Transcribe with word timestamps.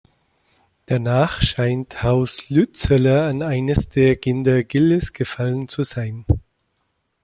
Danach 0.87 1.43
scheint 1.43 2.01
Haus 2.01 2.49
Lützeler 2.49 3.27
an 3.29 3.43
eines 3.43 3.87
der 3.87 4.15
Kinder 4.15 4.63
Gilles 4.63 5.13
gefallen 5.13 5.67
zu 5.67 5.83
sein. 5.83 6.25